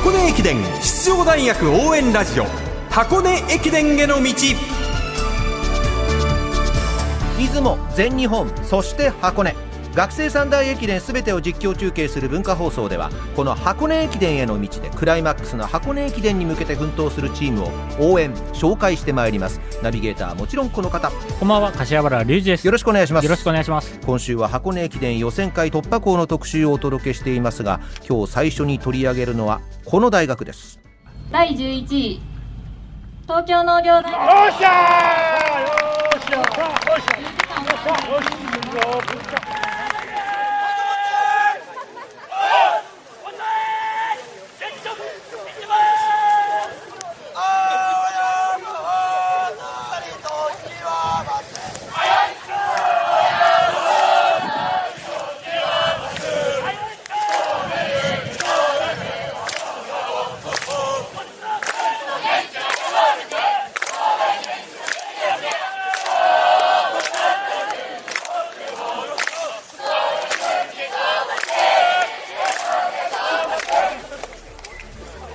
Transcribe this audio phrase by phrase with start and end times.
[0.00, 2.46] 箱根駅伝出場大学応援ラジオ。
[2.88, 4.32] 箱根駅伝への道。
[7.38, 9.69] 出雲全日本そして箱根。
[9.94, 17.70] 学生三大駅伝すべてを実況中継する文化放送ではこの箱根駅伝への道でクライマックスの箱根駅伝に向けて奮闘するチームを
[18.12, 19.60] 応援紹介してまいります。
[19.82, 21.10] ナビゲーターはもちろんこの方。
[21.10, 22.64] こんばんは柏原隆二です。
[22.66, 23.24] よろしくお願いします。
[23.24, 23.98] よろしくお願いします。
[24.06, 30.78] 今週は箱根駅伝予選会突破口の特集をお届けしていますが今日最初に取り上げるのはこの大学です。
[31.32, 32.22] 第11位
[33.22, 34.12] 東京農業大学。
[34.12, 34.18] よ
[34.56, 35.62] っしゃー！
[35.62, 39.49] よっしゃよっしゃよっしゃよ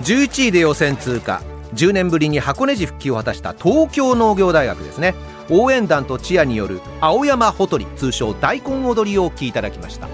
[0.06, 1.42] 11位で予選通過。
[1.74, 5.16] 10年ぶりに箱根路復帰を果たした東京農業大学ですね。
[5.50, 10.08] 応援団とチアによる青山ほとり通称大根踊りをお聴きいただきました。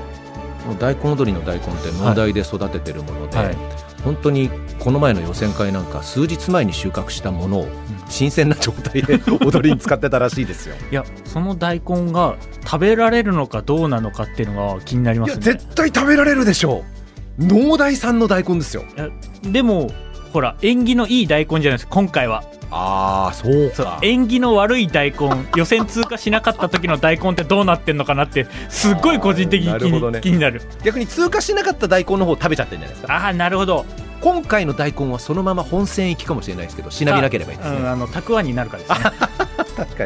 [0.79, 3.57] 大根踊りの大根って農大で育ててるもので、はい。
[4.03, 7.67] 本当にこの前の予選会なんか数日前に収穫したものを
[8.09, 10.75] 新鮮な状態で 踊りに使ってたらしいですよ。
[10.89, 15.59] いやその大根が食べられるのかどうなのかっていうのが気になりますね。
[15.75, 17.00] 対食べられるでしょう
[17.41, 18.83] 農大産の大根ですよ。
[19.43, 19.89] でも
[20.31, 22.43] ほら縁起のいい大根じゃないですか今回は。
[22.73, 30.21] ああそうそう縁起の悪い大根 予選通過しなかった時の大根ってどうなってんのかなってすっごい個人的に気に,、なるほどね。
[30.21, 30.61] 気になる。
[30.83, 33.13] 逆に通過しなかった大根の方を食べちゃってるんじゃないですか。
[33.13, 33.85] ああなるほど。
[34.21, 39.11] 今回の大根はそのまま本戦行きかもしれないですけどしなびなければいいですね、うん、あのたくあんになるからですね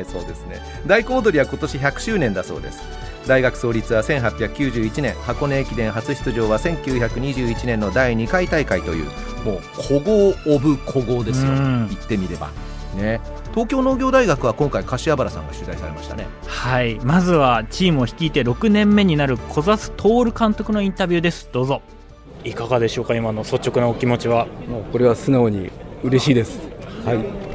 [0.03, 0.59] そうですね。
[0.85, 2.81] 大根踊りは今年100周年だそうです。
[3.27, 5.13] 大学創立は1891年。
[5.13, 9.05] 箱根駅伝初出場は1921年の第2回大会という
[9.45, 11.51] もう古豪オブ古豪ですよ。
[11.51, 11.87] うん。
[11.87, 12.49] 言ってみれば。
[12.95, 13.21] ね。
[13.51, 16.27] 東京農業大学は今回柏原さんが取材されましたね。
[16.45, 16.99] はい。
[17.03, 21.49] まずはチームを率いて6年目になる小指徹監督のインタビューです。
[21.51, 21.81] どうぞ。
[22.43, 24.45] いかがでしょうか今の率直なお気持ちは。
[24.67, 25.69] もうこれは素直に
[26.03, 26.59] 嬉しいです。
[27.05, 27.54] はい。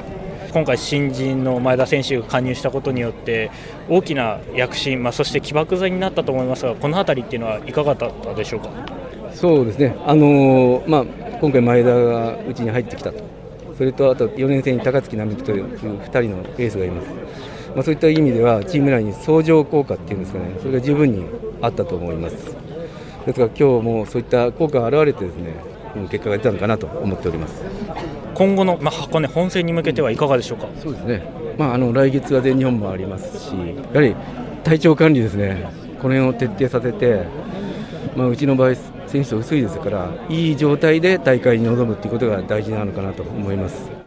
[0.53, 3.51] 今回新人の前田選手が加入したことによって
[3.89, 8.71] 大きな躍進、まあ、そして起爆剤になったと思いますがこの辺りっていうのはいかがだったでしょうか？
[9.33, 9.95] そうですね。
[10.05, 11.05] あのーまあ
[11.41, 13.23] 今回前田がうちに入ってきたと。
[13.79, 17.09] それとあと4年生に高槻並木という2人のエースがいます。
[17.75, 20.57] まあそういった意味ではチーム内に相乗効果っていうんですかね。
[20.61, 21.25] それが十分に
[21.63, 22.35] あったと思います。
[23.25, 25.55] ですから今日もそういった効果が現れてですね、
[26.11, 27.63] 結果が出たのかなと思っております。
[28.41, 30.67] 今後の、まあ、箱根本戦に向けてはいかがでしょうか？
[30.83, 31.23] そうですね。
[31.59, 34.17] まああの来月は全日本もありますし、やはり
[34.65, 35.71] 体調管理ですね。
[36.01, 37.27] この辺を徹底させて、
[38.17, 38.75] まあうちの場合
[39.07, 44.00] 選手と薄いですから、いい状態で大会に臨むということが大事なのかなと思います。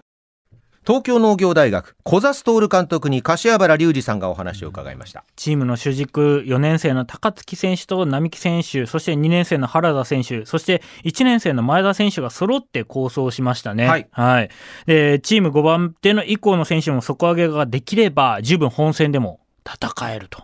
[0.85, 5.23] 東京農業大学小指徹監督に柏原隆二さんがお話を伺いました。
[5.35, 13.87] チームの主軸4年生の高槻選手と並木選手そして2年生の原田選手そして1年生の前田選手が揃って構想しましたね。
[14.11, 14.49] はい。
[14.85, 20.43] でチーム5番手の以降の選手も底上げができれば十分本戦でも戦えると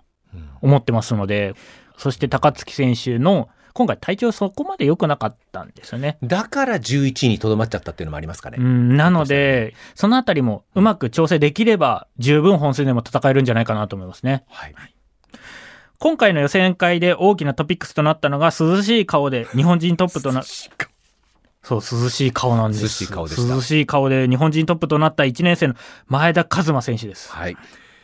[0.61, 1.55] 思ってますので、
[1.97, 6.17] そして高槻選手の今回体調そこまで良くなかったんですよね。
[6.21, 14.43] だから11位にとどまっちゃったっていうのもありますかね、うん、なので、そのあたりもうまく調整できれば、十分本戦でも戦えるんじゃないかなと思いますね。
[14.49, 14.75] はい
[16.01, 22.83] 今回の予選会で大きなトピックスとなったのが、涼しい顔で日本人トップとな、そう、涼しい顔なんです。
[22.83, 25.75] 涼しい顔でした涼しい顔で日本人トップとなった1年生の
[26.07, 27.31] 前田和馬選手です。
[27.31, 27.57] はい。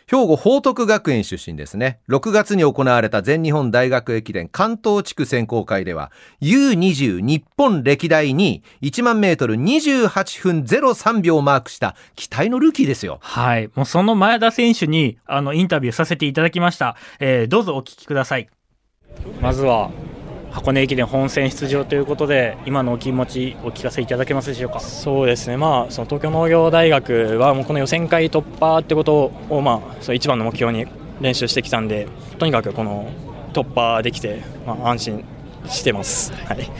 [0.07, 1.99] 兵庫報徳学園出身ですね。
[2.09, 13.19] 6月に行われた全日本大学駅伝関東地区選考会では U20 日本歴代2位1万メートル28分03秒をマークした期待のルーキーですよ。
[13.21, 13.69] はい。
[13.75, 16.95] もうその前田選手に、あの、インタビューさせていただきました。
[17.19, 18.49] えーどうぞお聞きください。
[19.41, 19.91] まずは、
[20.55, 24.79] 箱根駅伝本戦出場ということで、今のお気持ちお聞かせいただけますでしょうか？
[24.79, 30.85] そうですね、まあ、その東京農業大学はもうこの予選会突破ってことを、まあ、その一番の目標に
[31.19, 32.07] 練習してきたんで
[32.39, 33.11] とにかくこの
[33.51, 35.25] 突破できて、まあ、安心
[35.67, 36.71] してます、はい、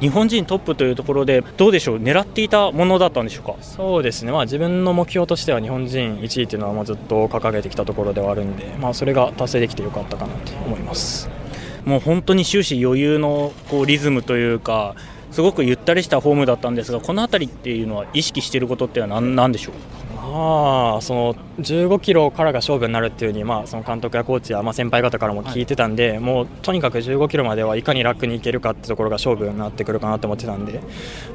[0.00, 3.54] 日本人トップというところで、どうでしょう、狙っていたものだったんでしょうか？
[3.62, 11.30] そうですね、まあ、自分の目標としては日本人1位っていうのはまあずっと掲げてきたところではあるんで、まあ、それが達成できてよかったかなと思います。
[11.84, 14.94] もう本当に終始余裕のこうリズムというか、
[15.30, 19.74] すごくゆったりしたフォームだったんですがこの辺りっていうのは意識していることっては何なんでしょう？
[20.14, 30.80] まあその15キロからが勝負になるっていうふうに、まあ、その監督やコーチや、まあ、先輩方からも聞いてたんで、もうとにかく15キロまではいかに楽にいけるかってところが勝負になってくるかなと思ってたんで、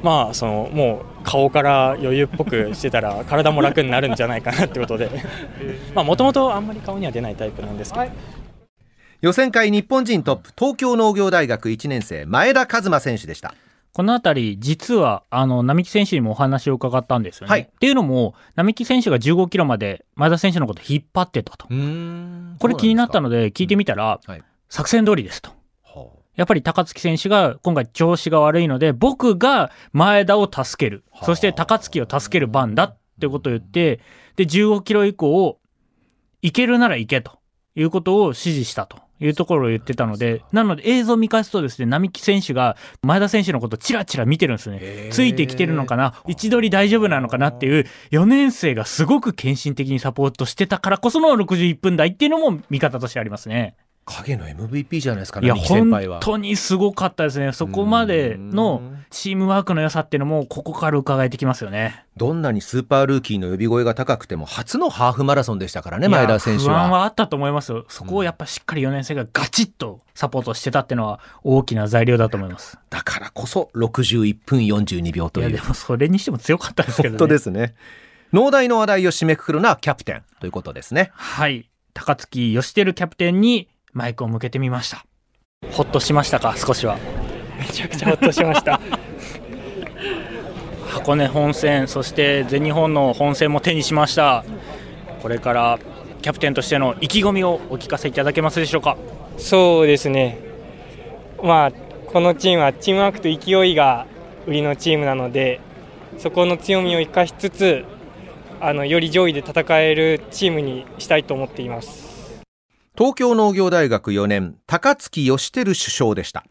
[0.03, 5.09] まあ、そのもう顔から余裕っぽくしてたら体も楽になるんじゃないかなってことで
[5.93, 8.46] もともとあんまり顔には出ないタイプなんですけど。
[9.21, 13.55] 予選会日本人トップ東京農業大学1年生前田和馬選手でした。
[13.91, 17.49] この辺り、実は、あの、並木選手にもお話を伺ったんですよね。
[17.49, 17.61] はい。
[17.61, 21.65] っていうのも、並木選手が15キロまで前田選手のこと引っ張ってたと。
[21.65, 24.43] これ気になったので聞いてみたら、はい。
[24.69, 25.49] 作戦通りですと。
[26.35, 31.03] やっぱり高槻選手が今回調子が悪いので、僕が前田を助ける。
[31.23, 33.99] そして高槻を助ける番だってことを言って、
[34.35, 35.59] で、15キロ以降、
[36.43, 37.39] 行けるなら行けと
[37.73, 45.09] いうことを指示したというところを言ってたので、なので映像を見返すとですね、並木選手が前田選手のことをチラチラ見てるんですね。
[45.11, 46.13] ついてきてるのかな？
[46.27, 53.75] 位置取り大丈夫なのかなっていう4年生がすごく献身的にサポートしてたからこその61分台っていうのも見方としてありますね。
[54.07, 57.51] 影の MVP じゃないですかいや、本当にすごかったですね。
[57.51, 62.05] そこまでのチームワークの良さっていうのも、ここから伺えてきますよね。
[62.15, 67.85] どんなにスーパールーキーの呼び声が高くても初のハーフマラソンでしたからねいや前田選手不安ははあったと思いますよ。
[67.89, 72.79] そこをやっぱしっかり4年生がガチッとサポートしてたっていうのは大きな材料だと思います。
[72.89, 77.19] だからこそ61分42秒いや、というでもそれにしても強かったですけどね。
[77.19, 77.75] 本当ですね
[78.33, 81.69] 農大の話題を締めくくるのはキャプテンということですねはい。
[81.93, 85.05] 高槻義輝キャプテンにマイクを向けてみました。
[85.71, 86.97] ほっとしましたか、少しは。
[87.57, 88.79] めちゃくちゃほっとしました。
[90.87, 94.45] 箱根本戦、そして全日本の本戦も手にしました。
[95.23, 95.79] これから
[96.21, 98.97] キャプテンとしての意気込みをお聞かせいただけますでしょうか？
[99.37, 100.37] そうですね、
[101.41, 101.71] まあ、
[102.05, 104.05] このチームはチームワークと勢いが
[104.45, 105.59] 売りのチームなので
[106.19, 107.85] そこの強みを生かしつつ
[108.59, 112.06] あのより上位で戦えるチームにしたいと思っています。
[112.97, 116.43] 東京農業大学4年高槻義輝首相でした。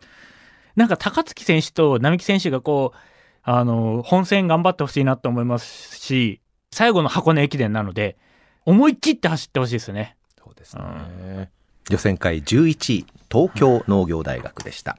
[0.76, 2.98] なんか高槻選手と並木選手がこう、
[3.43, 6.40] あの、本戦頑張ってほしいなと思いますし、
[6.70, 8.16] 最後の箱根駅伝なので、
[8.64, 10.16] 思い切って走ってほしいですよね。
[10.38, 11.50] そうですね。
[11.90, 14.98] 予選会11位東京農業大学でした。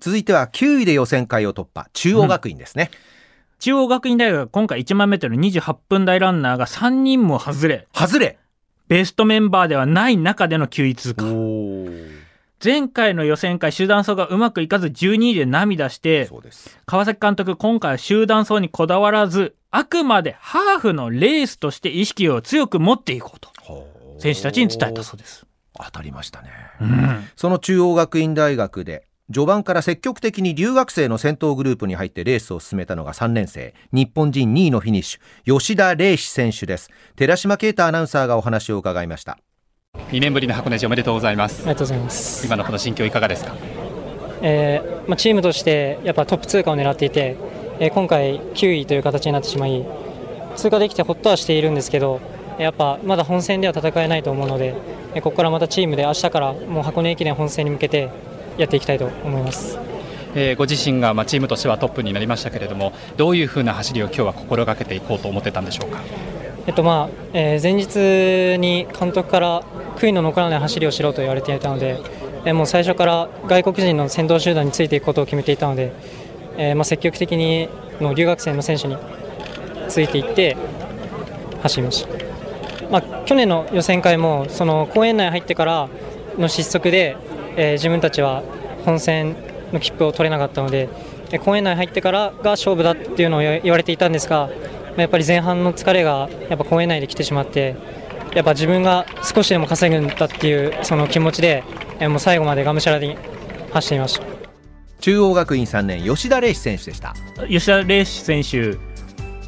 [0.00, 2.90] 続いては9位で予選会を突破中央学院ですね、
[3.58, 8.38] 中央学院大学は今回1万メートル28分台ランナーが3人も外れ、外れ
[8.90, 11.24] ベストメンバーではない中での9位通過。
[12.62, 16.28] 前回の予選会集団走がうまくいかず12位で涙して、
[16.86, 23.50] 川崎監督今回は集団走にこだわらず、あくまでハーフのレースとして意識を強く持っていこうと、
[24.18, 25.46] 選手たちに伝えたそうです。
[25.74, 26.50] 当たりましたね
[26.80, 27.28] うん。
[27.36, 33.74] その中央学院大学で序盤から積極的に留学生の先頭グループに入ってレースを進めたのが3年生。
[33.92, 35.58] 日本人2位のフィニッシュ。
[35.58, 36.90] 吉田礼志選手です。
[37.14, 39.38] 寺島啓太アナウンサーがお話を伺いました。
[40.10, 41.60] 2年ぶりの箱根路おめでとうございます。
[41.60, 42.44] ありがとうございます。
[42.44, 43.54] 今のこの心境いかがですか？
[44.42, 47.36] えーまあ、チームとしてやっぱトップ通過を狙っていて、
[47.78, 49.86] えー今回9位という形になってしまい
[50.56, 52.20] 通過できてほっとはしているんですけど
[52.58, 54.74] やっぱまだ本戦では戦えないと思うので
[55.14, 58.10] えーここからまたチームで明日からもう箱根駅伝本戦に向けて
[58.60, 59.78] やっていきたいと思います。
[60.34, 66.00] えーご自身がまあチームとしてはトップになりましたけれどもどういうふうな走りを今日は心がけていこうと思ってたんでしょうか？
[66.66, 69.62] えっとまあえー前日に監督から
[69.96, 71.98] 悔いの残らない走りをしろと言われていたので、
[72.44, 75.92] えーもう最初から外国人の先導集団についていくことを決めていたので、
[76.58, 77.68] えーまあ積極的に
[78.00, 78.96] の留学生の選手に
[79.88, 80.56] ついていって
[81.62, 82.88] 走りました。
[82.90, 85.88] まあ、去年の予選会もその公園内に入ってから
[86.38, 87.16] の失速で、
[87.60, 88.42] えー自分たちは
[88.86, 89.36] 本戦
[89.70, 90.88] の切符を取れなかったので、
[91.30, 94.52] えー公園内に入ってからが勝負だっていうのを言言われていたんですが、ま
[94.96, 97.76] あやっぱり前半の疲れがやっぱ公園内で来てしまって
[98.34, 101.62] やっぱ自分が少しでも稼ぐんだっていうその気持ちで、
[101.98, 103.16] えーもう最後までがむしゃらに
[103.72, 104.24] 走っていました。
[105.00, 107.14] 中央学院3年吉田礼志選手でした
[107.48, 108.76] 吉田礼志選手、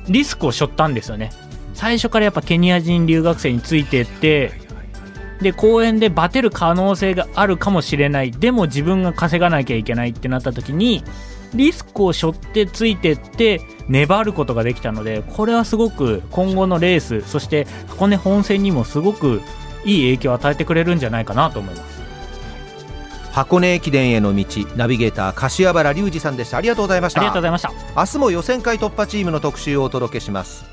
[0.08, 1.30] リスクを背負ったんですよね。
[1.74, 4.61] 最初からやっぱケニア人留学生についてって、
[5.42, 8.30] で、公園でバテる可能性があるかもしれない。
[8.30, 11.04] でも自分が稼がなきゃいけないってなった時に、
[11.54, 19.42] リスクを背負ってついてって粘ることができたので、これはすごく今後のレース、そして箱根本戦にもすごく
[19.84, 22.02] いい影響を与えてくれるんじゃないかなと思います。
[23.32, 24.44] 箱根駅伝への道
[24.76, 27.72] ナビゲーター柏原隆二さんでしたありがとうございましたありがとうございました。
[27.96, 30.71] 明日も予選会突破チームの特集をお届けします